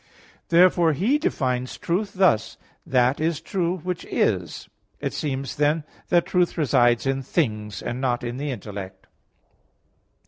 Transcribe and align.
Therefore 0.49 0.93
he 0.93 1.19
defines 1.19 1.77
truth 1.77 2.15
thus: 2.15 2.57
"That 2.87 3.19
is 3.19 3.39
true 3.39 3.77
which 3.77 4.03
is." 4.09 4.67
It 4.99 5.13
seems, 5.13 5.57
then, 5.57 5.83
that 6.09 6.25
truth 6.25 6.57
resides 6.57 7.05
in 7.05 7.21
things, 7.21 7.83
and 7.83 8.01
not 8.01 8.23
in 8.23 8.37
the 8.37 8.49
intellect. 8.49 9.05